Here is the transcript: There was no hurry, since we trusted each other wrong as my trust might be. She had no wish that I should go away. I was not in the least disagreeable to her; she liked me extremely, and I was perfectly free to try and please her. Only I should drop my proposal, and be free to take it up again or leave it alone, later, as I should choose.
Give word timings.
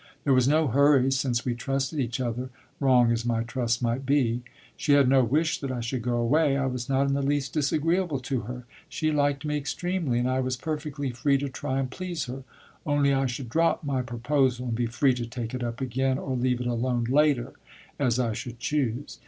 There 0.23 0.33
was 0.33 0.47
no 0.47 0.65
hurry, 0.65 1.11
since 1.11 1.45
we 1.45 1.53
trusted 1.53 1.99
each 1.99 2.19
other 2.19 2.49
wrong 2.79 3.11
as 3.11 3.23
my 3.23 3.43
trust 3.43 3.83
might 3.83 4.03
be. 4.03 4.41
She 4.75 4.93
had 4.93 5.07
no 5.07 5.23
wish 5.23 5.59
that 5.59 5.71
I 5.71 5.79
should 5.79 6.01
go 6.01 6.15
away. 6.17 6.57
I 6.57 6.65
was 6.65 6.89
not 6.89 7.05
in 7.05 7.13
the 7.13 7.21
least 7.21 7.53
disagreeable 7.53 8.17
to 8.21 8.39
her; 8.49 8.63
she 8.89 9.11
liked 9.11 9.45
me 9.45 9.57
extremely, 9.57 10.17
and 10.17 10.27
I 10.27 10.39
was 10.39 10.57
perfectly 10.57 11.11
free 11.11 11.37
to 11.37 11.49
try 11.49 11.79
and 11.79 11.91
please 11.91 12.25
her. 12.25 12.41
Only 12.83 13.13
I 13.13 13.27
should 13.27 13.47
drop 13.47 13.83
my 13.83 14.01
proposal, 14.01 14.69
and 14.69 14.75
be 14.75 14.87
free 14.87 15.13
to 15.13 15.27
take 15.27 15.53
it 15.53 15.63
up 15.63 15.81
again 15.81 16.17
or 16.17 16.35
leave 16.35 16.61
it 16.61 16.65
alone, 16.65 17.03
later, 17.03 17.53
as 17.99 18.17
I 18.17 18.33
should 18.33 18.57
choose. 18.57 19.19